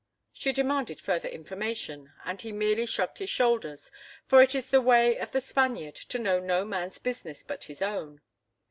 She 0.33 0.51
demanded 0.51 0.99
further 0.99 1.27
information, 1.29 2.11
and 2.25 2.41
he 2.41 2.51
merely 2.51 2.87
shrugged 2.87 3.19
his 3.19 3.29
shoulders, 3.29 3.91
for 4.25 4.41
it 4.41 4.55
is 4.55 4.71
the 4.71 4.81
way 4.81 5.15
of 5.17 5.29
the 5.31 5.41
Spaniard 5.41 5.93
to 5.93 6.17
know 6.17 6.39
no 6.39 6.65
man's 6.65 6.97
business 6.97 7.43
but 7.43 7.65
his 7.65 7.83
own. 7.83 8.19